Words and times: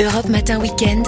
Europe 0.00 0.28
Matin 0.28 0.60
Weekend, 0.60 1.06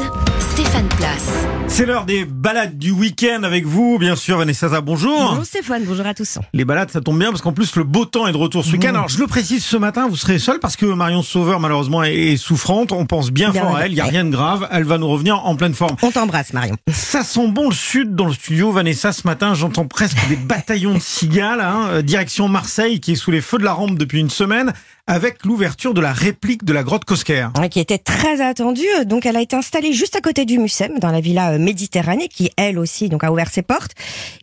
Stéphane 0.53 0.89
Place. 0.97 1.29
C'est 1.69 1.87
l'heure 1.87 2.05
des 2.05 2.25
balades 2.25 2.77
du 2.79 2.91
week-end 2.91 3.45
avec 3.45 3.65
vous, 3.65 3.99
bien 3.99 4.17
sûr, 4.17 4.37
Vanessa. 4.39 4.69
Zah, 4.69 4.81
Bonjour. 4.81 5.17
Bonjour 5.31 5.45
Stéphane, 5.45 5.85
bonjour 5.85 6.05
à 6.07 6.15
tous. 6.15 6.39
Les 6.53 6.65
balades, 6.65 6.91
ça 6.91 7.01
tombe 7.01 7.19
bien 7.19 7.31
parce 7.31 7.41
qu'en 7.43 7.53
plus 7.53 7.77
le 7.77 7.85
beau 7.85 8.05
temps 8.05 8.27
est 8.27 8.33
de 8.33 8.37
retour 8.37 8.65
ce 8.65 8.73
week-end. 8.73 8.89
Alors 8.91 9.09
je 9.09 9.19
le 9.19 9.27
précise, 9.29 9.65
ce 9.65 9.77
matin, 9.77 10.09
vous 10.09 10.17
serez 10.17 10.39
seul 10.41 10.59
parce 10.59 10.77
que 10.77 10.87
Marion 10.87 11.23
Sauveur, 11.23 11.61
malheureusement, 11.61 12.03
est- 12.03 12.37
souffrante. 12.37 12.91
On 12.93 13.07
pense 13.07 13.31
bien 13.31 13.51
Bien, 13.51 13.63
fort 13.63 13.77
à 13.77 13.87
elle. 13.87 13.93
Il 13.93 13.97
y 13.97 14.01
a 14.01 14.05
rien 14.05 14.25
de 14.25 14.31
grave. 14.31 14.67
Elle 14.73 14.85
va 14.85 14.99
nous 14.99 15.09
revenir 15.09 15.45
en 15.47 15.55
pleine 15.57 15.75
forme. 15.75 15.95
On 16.03 16.11
t'embrasse 16.11 16.53
Marion. 16.53 16.77
Ça 16.93 17.23
sent 17.23 17.49
bon 17.49 17.69
le 17.69 17.75
sud 17.75 18.15
dans 18.17 18.27
le 18.27 18.33
studio, 18.35 18.73
Vanessa. 18.73 19.13
Ce 19.13 19.27
matin, 19.27 19.55
j'entends 19.55 19.87
presque 19.87 20.19
des 20.29 20.37
bataillons 20.37 20.95
de 20.95 21.01
cigales. 21.01 21.61
Hein, 21.61 21.87
euh, 21.91 22.03
direction 22.03 22.49
Marseille, 22.49 22.99
qui 23.01 23.13
est 23.13 23.17
sous 23.17 23.31
les 23.31 23.41
feux 23.41 23.59
de 23.59 23.65
la 23.65 23.73
rampe 23.73 23.97
depuis 23.97 24.19
une 24.21 24.31
semaine, 24.31 24.73
avec 25.11 25.45
l'ouverture 25.45 25.93
de 25.93 26.01
la 26.01 26.13
réplique 26.13 26.65
de 26.65 26.73
la 26.73 26.85
grotte 26.85 27.05
Cosquer. 27.05 27.49
Qui 27.73 27.81
était 27.81 27.99
très 27.99 28.41
attendue. 28.41 28.87
Donc 29.07 29.27
elle 29.27 29.37
a 29.37 29.41
été 29.41 29.57
installée 29.57 29.93
juste 29.93 30.15
à 30.15 30.21
côté 30.21 30.45
du 30.45 30.57
Mucem, 30.61 31.01
dans 31.01 31.11
la 31.11 31.21
villa 31.21 31.51
euh, 31.51 31.59
Méditerranée, 31.59 32.29
qui 32.29 32.53
elle 32.57 32.79
aussi 32.79 33.09
donc 33.09 33.25
a 33.25 33.33
ouvert 33.33 33.51
ses 33.51 33.63
portes. 33.63 33.91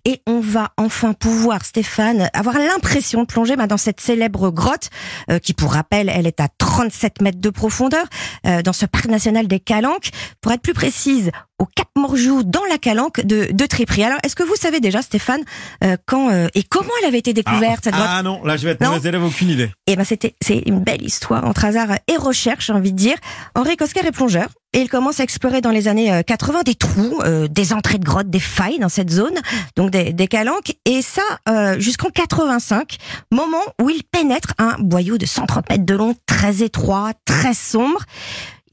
Et 0.03 0.21
on 0.27 0.41
va 0.41 0.71
enfin 0.75 1.13
pouvoir, 1.13 1.63
Stéphane, 1.63 2.29
avoir 2.33 2.59
l'impression 2.59 3.21
de 3.21 3.27
plonger 3.27 3.55
bah, 3.55 3.67
dans 3.67 3.77
cette 3.77 4.01
célèbre 4.01 4.49
grotte, 4.49 4.89
euh, 5.31 5.39
qui 5.39 5.53
pour 5.53 5.71
rappel, 5.71 6.11
elle 6.13 6.27
est 6.27 6.41
à 6.41 6.49
37 6.49 7.21
mètres 7.21 7.39
de 7.39 7.49
profondeur, 7.49 8.05
euh, 8.45 8.61
dans 8.61 8.73
ce 8.73 8.85
parc 8.85 9.05
national 9.05 9.47
des 9.47 9.61
Calanques. 9.61 10.09
Pour 10.41 10.51
être 10.51 10.61
plus 10.61 10.73
précise, 10.73 11.31
au 11.59 11.65
Cap 11.65 11.87
Morjou, 11.95 12.43
dans 12.43 12.63
la 12.69 12.77
Calanque 12.77 13.21
de, 13.25 13.47
de 13.51 13.65
Tripry. 13.65 14.03
Alors, 14.03 14.19
est-ce 14.23 14.35
que 14.35 14.43
vous 14.43 14.55
savez 14.55 14.79
déjà, 14.79 15.01
Stéphane, 15.01 15.41
euh, 15.83 15.97
quand 16.05 16.29
euh, 16.31 16.47
et 16.53 16.63
comment 16.63 16.89
elle 17.01 17.07
avait 17.07 17.17
été 17.19 17.33
découverte, 17.33 17.83
cette 17.85 17.93
grotte 17.93 18.07
ah 18.09 18.21
non, 18.23 18.43
là 18.43 18.57
je 18.57 18.65
vais 18.65 18.71
être 18.73 18.81
Non. 18.81 18.91
mauvais 18.91 19.09
élève, 19.09 19.23
aucune 19.23 19.49
idée. 19.49 19.71
Eh 19.87 19.95
ben 19.95 20.03
c'était 20.03 20.35
c'est 20.41 20.63
une 20.67 20.79
belle 20.83 21.03
histoire 21.03 21.45
entre 21.45 21.65
hasard 21.65 21.89
et 22.07 22.17
recherche, 22.17 22.67
j'ai 22.67 22.73
envie 22.73 22.91
de 22.91 22.97
dire. 22.97 23.17
Henri 23.55 23.75
Cosquer 23.75 24.05
est 24.05 24.11
plongeur 24.11 24.49
et 24.73 24.81
il 24.81 24.89
commence 24.89 25.19
à 25.19 25.23
explorer 25.23 25.61
dans 25.61 25.71
les 25.71 25.87
années 25.87 26.13
euh, 26.13 26.21
80 26.21 26.61
des 26.63 26.75
trous, 26.75 27.19
euh, 27.23 27.47
des 27.47 27.73
entrées 27.73 27.97
de 27.97 28.05
grottes, 28.05 28.29
des 28.29 28.39
failles 28.39 28.79
dans 28.79 28.89
cette 28.89 29.09
zone, 29.09 29.35
donc 29.75 29.89
des, 29.91 30.13
des 30.13 30.27
calanques 30.27 30.73
et 30.85 31.01
ça 31.01 31.21
euh, 31.49 31.79
jusqu'en 31.79 32.09
85, 32.09 32.97
moment 33.31 33.63
où 33.81 33.89
il 33.89 34.03
pénètre 34.03 34.53
un 34.59 34.75
boyau 34.79 35.17
de 35.17 35.25
130 35.25 35.69
mètres 35.69 35.85
de 35.85 35.95
long, 35.95 36.15
très 36.27 36.61
étroit, 36.61 37.13
très 37.25 37.53
sombre. 37.55 38.03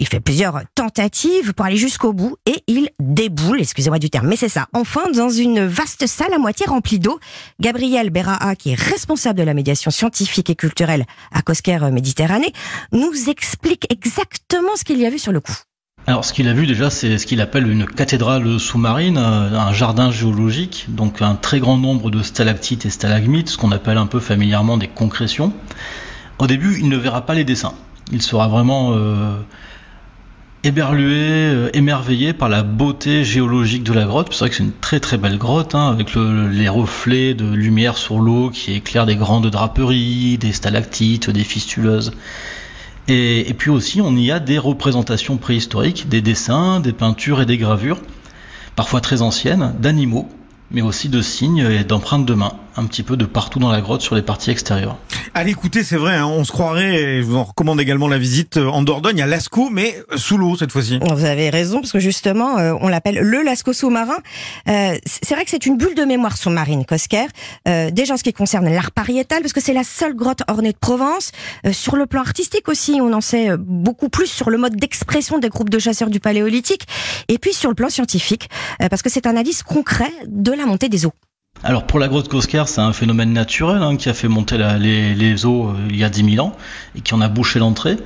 Il 0.01 0.09
fait 0.09 0.21
plusieurs 0.21 0.63
tentatives 0.75 1.55
pour 1.55 1.67
aller 1.67 1.77
jusqu'au 1.77 2.13
bout 2.13 2.37
et 2.47 2.63
il 2.67 2.89
déboule, 2.99 3.61
excusez-moi 3.61 3.99
du 3.99 4.11
terme, 4.11 4.27
mais 4.27 4.37
c'est 4.37 4.49
ça. 4.49 4.67
Enfin, 4.73 5.11
dans 5.15 5.31
une 5.31 5.65
vaste 5.65 6.07
salle 6.07 6.33
à 6.35 6.39
moitié 6.39 6.67
remplie 6.67 6.99
d'eau, 6.99 7.21
Gabriel 7.61 8.11
Berraa, 8.11 8.57
qui 8.57 8.73
est 8.73 8.81
responsable 8.81 9.39
de 9.39 9.45
la 9.45 9.55
médiation 9.55 9.91
scientifique 9.91 10.51
et 10.51 10.57
culturelle 10.57 11.05
à 11.33 11.43
Cosquer 11.43 11.79
Méditerranée, 11.93 12.53
nous 12.93 13.29
explique 13.29 13.87
exactement 13.91 14.77
ce 14.77 14.85
qu'il 14.85 14.99
y 14.99 15.07
a 15.07 15.11
vu 15.11 15.19
sur 15.19 15.33
le 15.33 15.41
coup. 15.41 15.57
Alors, 16.07 16.25
ce 16.25 16.35
qu'il 16.35 16.49
a 16.49 16.53
vu 16.53 16.67
déjà, 16.67 16.91
c'est 16.91 17.17
ce 17.17 17.27
qu'il 17.27 17.41
appelle 17.41 17.67
une 17.67 17.87
cathédrale 17.87 18.61
sous-marine, 18.61 19.17
euh, 19.17 19.59
un 19.59 19.73
jardin 19.73 20.11
géologique, 20.11 20.85
donc 20.89 21.23
un 21.23 21.35
très 21.35 21.61
grand 21.61 21.79
nombre 21.79 22.11
de 22.11 22.23
stalactites 22.23 22.85
et 22.85 22.91
stalagmites, 22.91 23.49
ce 23.49 23.57
qu'on 23.57 23.73
appelle 23.73 23.97
un 23.97 24.07
peu 24.07 24.21
familièrement 24.21 24.77
des 24.77 24.89
concrétions. 24.89 25.55
Au 26.39 26.47
début, 26.47 26.79
il 26.79 26.91
ne 26.91 26.97
verra 26.99 27.25
pas 27.25 27.33
les 27.33 27.45
dessins. 27.45 27.73
Il 28.13 28.21
sera 28.21 28.49
vraiment 28.49 28.93
euh, 28.93 29.39
éberlué, 30.65 31.15
euh, 31.15 31.69
émerveillé 31.75 32.33
par 32.33 32.49
la 32.49 32.63
beauté 32.63 33.23
géologique 33.23 33.85
de 33.85 33.93
la 33.93 34.05
grotte. 34.05 34.29
C'est 34.33 34.39
vrai 34.41 34.51
que 34.51 34.57
c'est 34.57 34.63
une 34.65 34.73
très 34.73 34.99
très 34.99 35.19
belle 35.19 35.39
grotte, 35.39 35.75
hein, 35.75 35.89
avec 35.91 36.15
le- 36.15 36.49
les 36.49 36.69
reflets 36.69 37.35
de 37.35 37.45
lumière 37.53 37.97
sur 37.99 38.19
l'eau 38.19 38.51
qui 38.51 38.73
éclairent 38.73 39.07
des 39.07 39.17
grandes 39.17 39.49
draperies, 39.51 40.39
des 40.39 40.53
stalactites, 40.53 41.29
des 41.31 41.45
fistuleuses. 41.45 42.13
Et, 43.09 43.49
et 43.51 43.55
puis 43.55 43.71
aussi, 43.71 44.01
on 44.01 44.17
y 44.17 44.31
a 44.31 44.41
des 44.41 44.59
représentations 44.59 45.37
préhistoriques, 45.37 46.09
des 46.09 46.23
dessins, 46.23 46.81
des 46.81 46.93
peintures 46.95 47.43
et 47.43 47.47
des 47.47 47.59
gravures, 47.59 48.01
parfois 48.77 49.03
très 49.03 49.21
anciennes, 49.21 49.75
d'animaux, 49.79 50.29
mais 50.71 50.81
aussi 50.81 51.11
de 51.11 51.21
signes 51.21 51.59
et 51.71 51.85
d'empreintes 51.85 52.25
de 52.25 52.33
mains, 52.35 52.55
un 52.77 52.87
petit 52.87 53.03
peu 53.03 53.19
de 53.19 53.27
partout 53.27 53.59
dans 53.59 53.71
la 53.71 53.83
grotte 53.83 54.01
sur 54.01 54.15
les 54.15 54.23
parties 54.23 54.51
extérieures. 54.51 54.97
Allez, 55.33 55.53
écoutez, 55.53 55.83
c'est 55.83 55.97
vrai, 55.97 56.15
hein, 56.15 56.27
on 56.27 56.45
se 56.45 56.53
croirait, 56.53 56.95
et 56.95 57.19
je 57.23 57.27
vous 57.27 57.37
en 57.37 57.45
recommande 57.45 57.81
également 57.81 58.09
la 58.09 58.19
visite 58.19 58.57
euh, 58.57 58.67
en 58.67 58.83
Dordogne, 58.83 59.23
à 59.23 59.27
Lascaux, 59.27 59.71
mais 59.71 59.97
euh, 60.13 60.17
sous 60.17 60.37
l'eau 60.37 60.57
cette 60.57 60.71
fois-ci. 60.71 60.99
Vous 61.01 61.25
avez 61.25 61.51
raison, 61.51 61.81
parce 61.81 61.93
que 61.93 61.99
justement, 61.99 62.59
euh, 62.59 62.75
on 62.81 62.89
l'appelle 62.89 63.19
le 63.19 63.43
Lascaux 63.43 63.73
sous-marin. 63.73 64.19
Euh, 64.69 64.97
c'est 65.07 65.35
vrai 65.35 65.45
que 65.45 65.51
c'est 65.51 65.67
une 65.67 65.77
bulle 65.77 65.95
de 65.95 66.05
mémoire 66.05 66.37
sous-marine, 66.37 66.85
Cosquer. 66.85 67.27
Euh, 67.67 67.91
déjà 67.91 68.15
en 68.15 68.17
ce 68.17 68.23
qui 68.23 68.33
concerne 68.33 68.69
l'art 68.69 68.93
pariétal, 68.93 69.41
parce 69.41 69.53
que 69.53 69.61
c'est 69.61 69.73
la 69.73 69.85
seule 69.85 70.15
grotte 70.15 70.43
ornée 70.49 70.73
de 70.73 70.79
Provence. 70.79 71.33
Euh, 71.67 71.73
sur 71.73 71.97
le 71.97 72.07
plan 72.07 72.21
artistique 72.21 72.69
aussi, 72.69 72.99
on 73.01 73.13
en 73.13 73.21
sait 73.21 73.57
beaucoup 73.59 74.09
plus 74.09 74.27
sur 74.27 74.51
le 74.51 74.59
mode 74.59 74.77
d'expression 74.77 75.39
des 75.39 75.49
groupes 75.49 75.71
de 75.71 75.79
chasseurs 75.79 76.11
du 76.11 76.21
Paléolithique. 76.21 76.87
Et 77.29 77.39
puis 77.39 77.55
sur 77.55 77.71
le 77.71 77.75
plan 77.75 77.89
scientifique, 77.89 78.49
parce 78.79 79.03
que 79.03 79.11
c'est 79.11 79.27
un 79.27 79.37
indice 79.37 79.63
concret 79.63 80.13
de 80.27 80.53
la 80.53 80.67
montée 80.67 80.89
des 80.89 81.07
eaux. 81.07 81.13
Alors 81.63 81.87
pour 81.87 81.99
la 81.99 82.09
grotte 82.09 82.29
Cosquer, 82.29 82.65
c'est 82.67 82.81
un 82.83 82.93
phénomène 82.93 83.33
naturel 83.33 83.83
hein, 83.83 83.97
qui 83.97 84.09
a 84.11 84.15
fait 84.15 84.29
monter 84.29 84.59
les, 84.79 85.47
eaux 85.47 85.69
euh, 85.69 85.75
il 85.89 85.97
y 85.97 86.05
a 86.05 86.11
10 86.11 86.33
000 86.35 86.47
ans 86.47 86.53
et 86.95 87.01
qui 87.01 87.15
en 87.15 87.21
a 87.23 87.29
bouché 87.29 87.59
l'entrée. 87.59 87.97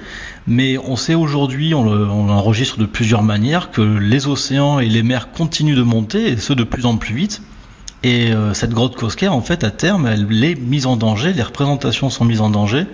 Mais 0.47 0.79
on 0.79 0.95
sait 0.95 1.15
aujourd'hui, 1.15 1.75
on 1.75 1.83
le- 1.83 2.09
on 2.09 2.27
l'enregistre 2.27 2.79
de 2.79 2.85
plusieurs 2.87 3.23
manières, 3.23 3.71
que 3.73 3.83
les 3.83 4.29
océans 4.29 4.79
et 4.79 4.89
les 4.89 5.03
mers 5.03 5.33
continuent 5.33 5.75
de 5.77 5.83
monter 5.83 6.29
et 6.29 6.37
ce 6.37 6.53
de 6.53 6.63
plus 6.63 6.87
en 6.87 6.97
plus 6.99 7.15
vite. 7.15 7.43
Et 8.05 8.33
euh, 8.33 8.55
cette 8.55 8.71
grotte 8.71 8.95
Cosquer, 8.95 9.27
en 9.29 9.41
fait, 9.41 9.65
à 9.65 9.73
terme, 9.73 10.07
elle 10.07 10.45
est 10.45 10.55
mise 10.55 10.87
en 10.87 10.97
danger, 10.97 11.33
les 11.33 11.43
représentations 11.43 12.11
sont 12.11 12.25
mises 12.25 12.41
en 12.41 12.51
danger 12.51 12.87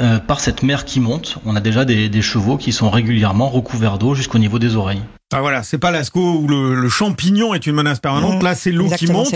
euh, 0.00 0.18
par 0.18 0.40
cette 0.40 0.62
mer 0.62 0.84
qui 0.84 1.00
monte. 1.00 1.38
On 1.46 1.56
a 1.56 1.60
déjà 1.60 1.86
des 1.86 2.22
chevaux 2.22 2.58
qui 2.58 2.72
sont 2.72 2.90
régulièrement 2.90 3.48
recouverts 3.48 3.96
d'eau 3.96 4.14
jusqu'au 4.14 4.38
niveau 4.38 4.58
des 4.58 4.76
oreilles. 4.76 5.02
Ah 5.36 5.40
voilà, 5.40 5.64
c'est 5.64 5.78
pas 5.78 5.90
Lascaux 5.90 6.38
où 6.38 6.46
le, 6.46 6.76
le 6.76 6.88
champignon 6.88 7.54
est 7.54 7.66
une 7.66 7.74
menace 7.74 7.98
permanente. 7.98 8.40
Mmh, 8.40 8.44
Là, 8.44 8.54
c'est 8.54 8.70
l'eau 8.70 8.88
qui 8.88 9.08
monte. 9.08 9.34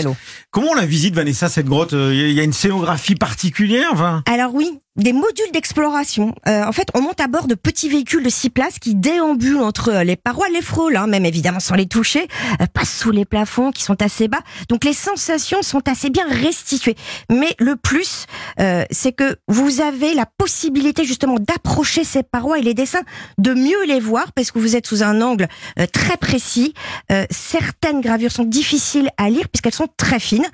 Comment 0.49 0.69
on 0.71 0.75
la 0.75 0.85
visite, 0.85 1.13
Vanessa, 1.13 1.49
cette 1.49 1.65
grotte? 1.65 1.91
Il 1.91 2.31
y 2.31 2.39
a 2.39 2.43
une 2.43 2.53
scénographie 2.53 3.15
particulière, 3.15 3.89
enfin? 3.91 4.23
Alors 4.25 4.53
oui, 4.55 4.79
des 4.95 5.11
modules 5.11 5.51
d'exploration. 5.51 6.35
Euh, 6.47 6.63
en 6.63 6.71
fait, 6.71 6.87
on 6.93 7.01
monte 7.01 7.19
à 7.19 7.27
bord 7.27 7.47
de 7.47 7.55
petits 7.55 7.89
véhicules 7.89 8.23
de 8.23 8.29
six 8.29 8.49
places 8.49 8.79
qui 8.79 8.95
déambulent 8.95 9.57
entre 9.61 9.91
les 10.03 10.15
parois, 10.15 10.47
les 10.49 10.61
frôles, 10.61 10.95
hein, 10.95 11.07
même 11.07 11.25
évidemment 11.25 11.59
sans 11.59 11.75
les 11.75 11.85
toucher, 11.85 12.27
euh, 12.61 12.65
passent 12.73 12.97
sous 12.97 13.11
les 13.11 13.25
plafonds 13.25 13.71
qui 13.71 13.83
sont 13.83 14.01
assez 14.01 14.27
bas. 14.29 14.39
Donc 14.69 14.85
les 14.85 14.93
sensations 14.93 15.61
sont 15.63 15.87
assez 15.89 16.09
bien 16.09 16.25
restituées. 16.29 16.95
Mais 17.29 17.55
le 17.59 17.75
plus, 17.75 18.25
euh, 18.61 18.83
c'est 18.89 19.11
que 19.11 19.35
vous 19.47 19.81
avez 19.81 20.13
la 20.13 20.25
possibilité 20.25 21.03
justement 21.03 21.35
d'approcher 21.39 22.03
ces 22.05 22.23
parois 22.23 22.59
et 22.59 22.61
les 22.61 22.73
dessins, 22.73 23.03
de 23.37 23.53
mieux 23.53 23.85
les 23.85 23.99
voir 23.99 24.31
parce 24.31 24.51
que 24.51 24.59
vous 24.59 24.75
êtes 24.77 24.87
sous 24.87 25.03
un 25.03 25.21
angle 25.21 25.47
euh, 25.77 25.85
très 25.89 26.17
précis. 26.17 26.73
Euh, 27.11 27.25
certaines 27.29 28.01
gravures 28.01 28.31
sont 28.31 28.43
difficiles 28.43 29.09
à 29.17 29.29
lire 29.29 29.47
puisqu'elles 29.49 29.73
sont 29.73 29.87
très 29.97 30.19
fines. 30.19 30.47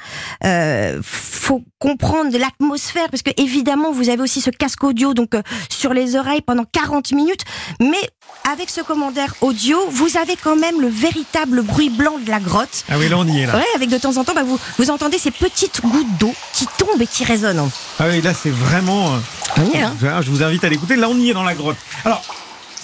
Euh, 0.44 1.00
faut 1.04 1.64
comprendre 1.80 2.38
l'atmosphère 2.38 3.10
parce 3.10 3.22
que 3.24 3.32
évidemment 3.38 3.92
vous 3.92 4.10
avez 4.10 4.22
aussi 4.22 4.42
ce 4.42 4.50
casque 4.50 4.84
audio 4.84 5.14
donc 5.14 5.36
euh, 5.36 5.42
sur 5.70 5.94
les 5.94 6.16
oreilles 6.16 6.42
pendant 6.42 6.66
40 6.72 7.12
minutes 7.12 7.42
mais 7.80 8.10
avec 8.52 8.70
ce 8.70 8.82
commentaire 8.82 9.36
audio 9.42 9.78
vous 9.90 10.18
avez 10.18 10.36
quand 10.36 10.56
même 10.56 10.82
le 10.82 10.88
véritable 10.88 11.62
bruit 11.62 11.90
blanc 11.90 12.18
de 12.24 12.30
la 12.32 12.40
grotte 12.40 12.84
Ah 12.90 12.96
oui, 12.98 13.08
là, 13.10 13.18
on 13.18 13.28
y 13.28 13.42
est, 13.42 13.46
là. 13.46 13.56
ouais 13.58 13.66
avec 13.76 13.90
de 13.90 13.98
temps 13.98 14.18
en 14.18 14.24
temps 14.24 14.34
bah, 14.34 14.44
vous, 14.44 14.60
vous 14.80 14.90
entendez 14.90 15.18
ces 15.18 15.32
petites 15.32 15.82
gouttes 15.82 16.18
d'eau 16.20 16.34
qui 16.54 16.66
tombent 16.78 17.02
et 17.02 17.08
qui 17.08 17.24
résonnent 17.24 17.70
Ah 18.00 18.06
oui, 18.10 18.22
là, 18.22 18.34
c'est 18.34 18.50
vraiment... 18.50 19.14
On 19.58 19.64
y 19.72 19.78
est, 19.78 19.82
hein. 19.82 19.94
Je 20.22 20.30
vous 20.30 20.44
invite 20.44 20.64
à 20.64 20.70
l'écouter. 20.70 20.96
Là, 20.96 21.08
on 21.10 21.16
y 21.18 21.30
est 21.30 21.34
dans 21.34 21.44
la 21.44 21.54
grotte. 21.54 21.78
Alors, 22.04 22.22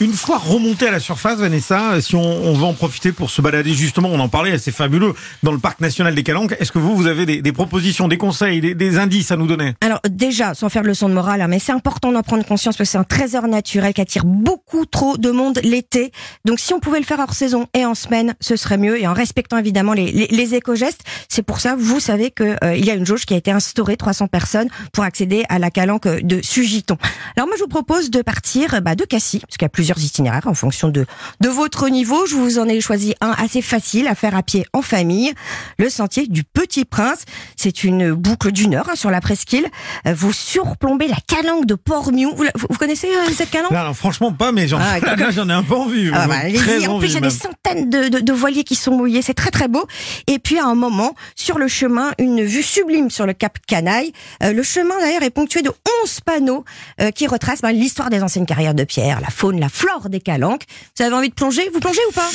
une 0.02 0.14
fois 0.14 0.40
remonté 0.40 0.88
à 0.88 0.92
la 0.92 1.00
surface, 1.00 1.38
Vanessa, 1.38 2.02
si 2.02 2.16
on, 2.16 2.54
veut 2.54 2.66
en 2.66 2.74
profiter 2.74 3.12
pour 3.12 3.30
se 3.30 3.40
balader, 3.40 3.72
justement, 3.76 4.10
on 4.12 4.20
en 4.20 4.30
parlait, 4.30 4.58
c'est 4.58 4.72
fabuleux, 4.72 5.14
dans 5.44 5.52
le 5.52 5.60
parc 5.60 5.80
national 5.80 6.16
des 6.16 6.24
Calanques, 6.24 6.56
est-ce 6.60 6.72
que 6.72 6.80
vous, 6.80 6.96
vous 6.96 7.06
avez 7.06 7.28
des, 7.28 7.52
propositions, 7.52 8.08
des 8.08 8.18
conseils, 8.18 8.62
des, 8.76 8.98
indices 8.98 9.30
à 9.32 9.38
nous 9.38 9.46
donner? 9.46 9.76
Alors 9.80 10.00
déjà, 10.10 10.56
sans 10.56 10.70
faire 10.70 10.82
de 10.82 10.88
leçon 10.88 11.08
de 11.08 11.14
morale, 11.14 11.42
hein, 11.42 11.48
mais 11.48 11.60
c'est 11.60 11.72
important 11.72 12.12
d'en 12.12 12.24
prendre 12.24 12.44
conscience 12.44 12.78
parce 12.78 12.90
que 12.90 12.92
c'est 12.92 12.98
un 12.98 13.04
trésor 13.04 13.48
naturel 13.48 13.94
qui 13.94 14.02
attire 14.02 14.26
beaucoup 14.26 14.88
trop 14.88 15.18
de 15.18 15.30
monde 15.30 15.60
l'été. 15.64 16.12
Donc 16.46 16.60
si 16.60 16.74
on 16.74 16.80
pouvait 16.80 17.00
le 17.00 17.06
faire 17.06 17.20
hors 17.20 17.36
saison 17.36 17.68
et 17.76 17.86
en 17.86 17.94
semaine, 17.94 18.34
ce 18.40 18.56
serait 18.56 18.80
mieux 18.80 19.00
et 19.00 19.08
en 19.08 19.14
respectant 19.14 19.60
évidemment 19.60 19.94
les, 19.94 20.56
éco-gestes. 20.56 21.04
C'est 21.30 21.44
pour 21.44 21.60
ça, 21.60 21.76
vous 21.78 22.00
savez 22.00 22.32
que 22.32 22.56
euh, 22.64 22.76
y 22.76 22.90
a 22.90 22.96
une 22.96 23.06
jauge 23.06 23.26
qui 23.26 23.36
a 23.36 23.38
été 23.38 23.52
instaurée, 23.52 23.98
300 23.98 24.28
personnes, 24.28 24.68
pour 24.94 25.04
accéder 25.04 25.44
à 25.50 25.60
la 25.60 25.70
calanque 25.70 26.08
de 26.08 26.42
Sugiton. 26.42 26.98
Alors 27.38 27.48
moi, 27.48 27.56
je 27.56 27.62
vous 27.62 27.70
propose 27.70 28.10
de 28.10 28.24
partir 28.24 28.82
bah, 28.82 28.96
de 28.96 29.06
Cassis, 29.06 29.42
parce 29.42 29.58
qu'il 29.58 29.66
y 29.66 29.68
a 29.68 29.70
plusieurs 29.70 29.91
itinéraires 29.98 30.48
en 30.48 30.54
fonction 30.54 30.90
de, 30.90 31.06
de 31.42 31.50
votre 31.50 31.90
niveau. 31.90 32.26
Je 32.26 32.36
vous 32.36 32.60
en 32.60 32.68
ai 32.68 32.80
choisi 32.82 33.16
un 33.22 33.32
assez 33.38 33.62
facile 33.62 34.08
à 34.08 34.16
faire 34.16 34.36
à 34.36 34.44
pied 34.44 34.66
en 34.74 34.82
famille. 34.82 35.32
Le 35.78 35.90
sentier 35.90 36.28
du 36.28 36.44
Petit 36.44 36.86
Prince. 36.86 37.24
C'est 37.56 37.84
une 37.84 38.14
boucle 38.14 38.52
d'une 38.52 38.76
heure 38.76 38.90
hein, 38.90 38.96
sur 38.96 39.12
la 39.12 39.22
presqu'île. 39.22 39.66
Euh, 40.08 40.14
Vous 40.14 40.34
surplombez 40.34 41.08
la 41.08 41.18
calanque 41.28 41.66
de 41.66 41.76
Port-Miou. 41.76 42.34
Vous, 42.36 42.46
vous- 42.56 42.78
connaissez 42.78 43.08
euh, 43.08 43.32
cette 43.36 43.52
calanque? 43.52 43.72
Franchement, 43.96 44.32
pas, 44.32 44.52
mais 44.52 44.68
j'en 44.68 44.80
Ah, 44.80 44.98
j'en 45.32 45.50
ai 45.50 45.54
un 45.54 45.64
peu 45.64 45.76
envie. 45.76 46.10
ah 46.14 46.28
bah, 46.28 46.36
Très. 46.54 46.88
En 46.88 47.00
plus, 47.00 47.10
il 47.10 47.14
y 47.14 47.18
a 47.18 47.22
des 47.22 47.30
centaines 47.30 47.90
de, 47.90 48.08
de, 48.10 48.20
de 48.20 48.34
voiliers 48.34 48.64
qui 48.64 48.76
sont 48.76 48.92
mouillés. 48.92 49.22
C'est 49.22 49.34
très 49.34 49.52
très 49.52 49.68
beau. 49.68 49.86
Et 50.28 50.40
puis 50.40 50.58
à 50.60 50.66
un 50.66 50.76
moment, 50.76 51.14
sur 51.36 51.58
le 51.58 51.68
chemin, 51.68 52.12
une 52.18 52.44
vue 52.44 52.64
sublime 52.64 53.10
sur 53.10 53.26
le 53.26 53.34
cap 53.34 53.58
Canaille. 53.68 54.12
Euh, 54.44 54.54
le 54.54 54.64
chemin 54.64 54.98
d'ailleurs 55.00 55.24
est 55.24 55.30
ponctué 55.30 55.62
de 55.62 55.72
11 56.04 56.20
panneaux 56.22 56.66
euh, 57.00 57.12
qui 57.12 57.28
retracent 57.28 57.62
bah, 57.62 57.72
l'histoire 57.72 58.10
des 58.10 58.22
anciennes 58.24 58.46
carrières 58.46 58.74
de 58.74 58.84
pierre, 58.84 59.22
la 59.22 59.30
faune, 59.30 59.60
la 59.60 59.70
Flore 59.70 59.81
des 60.10 60.20
Calanques. 60.20 60.64
Vous 60.98 61.04
avez 61.04 61.14
envie 61.16 61.30
de 61.30 61.34
plonger? 61.34 61.70
Vous 61.74 61.80
plongez 61.80 62.00
ou 62.10 62.14
pas? 62.14 62.30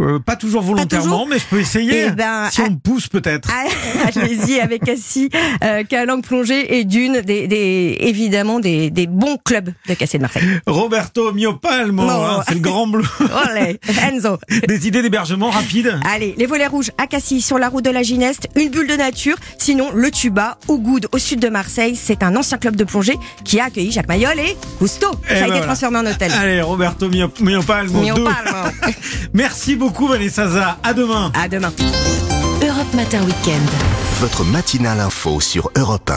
Euh, 0.00 0.18
pas 0.18 0.36
toujours 0.36 0.62
volontairement, 0.62 1.04
toujours 1.04 1.28
mais 1.28 1.38
je 1.38 1.44
peux 1.44 1.60
essayer. 1.60 2.06
Eh 2.08 2.10
ben, 2.10 2.48
si 2.50 2.60
on 2.62 2.70
me 2.70 2.76
pousse 2.76 3.08
peut-être. 3.08 3.48
Ah, 3.52 3.64
Allez-y 4.06 4.60
avec 4.60 4.84
Cassis, 4.84 5.28
euh, 5.62 5.84
Calanque 5.84 6.24
plongée 6.24 6.78
et 6.78 6.84
Dune, 6.84 7.20
des, 7.20 7.46
des, 7.46 7.96
évidemment 8.00 8.60
des, 8.60 8.90
des 8.90 9.06
bons 9.06 9.36
clubs 9.44 9.70
de 9.88 9.94
Cassé 9.94 10.18
de 10.18 10.22
Marseille. 10.22 10.42
Roberto 10.66 11.32
Miopalmo, 11.32 12.02
hein, 12.08 12.42
c'est 12.48 12.54
le 12.54 12.60
grand 12.60 12.86
bleu. 12.86 13.04
Olé, 13.50 13.78
Enzo. 14.02 14.38
Des 14.66 14.86
idées 14.88 15.02
d'hébergement 15.02 15.50
rapides 15.50 15.98
Allez, 16.10 16.34
les 16.36 16.46
volets 16.46 16.66
rouges 16.66 16.90
à 16.98 17.06
Cassis 17.06 17.42
sur 17.44 17.58
la 17.58 17.68
route 17.68 17.84
de 17.84 17.90
la 17.90 18.02
Gineste, 18.02 18.48
une 18.56 18.70
bulle 18.70 18.86
de 18.88 18.96
nature. 18.96 19.36
Sinon, 19.58 19.90
le 19.94 20.10
Tuba 20.10 20.58
au 20.68 20.78
Goude 20.78 21.08
au 21.12 21.18
sud 21.18 21.40
de 21.40 21.48
Marseille, 21.48 21.96
c'est 21.96 22.22
un 22.22 22.34
ancien 22.36 22.58
club 22.58 22.76
de 22.76 22.84
plongée 22.84 23.16
qui 23.44 23.60
a 23.60 23.64
accueilli 23.66 23.92
Jacques 23.92 24.08
Mayol 24.08 24.38
et 24.38 24.56
Cousteau. 24.78 25.10
Eh 25.24 25.28
Ça 25.28 25.34
a 25.34 25.38
ben 25.40 25.40
été 25.40 25.46
voilà. 25.50 25.66
transformé 25.66 25.98
en 25.98 26.06
hôtel. 26.06 26.32
Allez, 26.32 26.62
Roberto 26.82 27.08
Miopalmo. 27.40 28.02
Merci 29.32 29.76
beaucoup 29.76 30.08
Vanessa. 30.08 30.78
À 30.82 30.92
demain. 30.92 31.30
À 31.40 31.46
demain. 31.48 31.72
Europe 32.60 32.92
Matin 32.94 33.22
Weekend. 33.22 33.68
Votre 34.20 34.42
matinale 34.44 34.98
info 34.98 35.40
sur 35.40 35.70
Europe 35.76 36.08
1. 36.08 36.10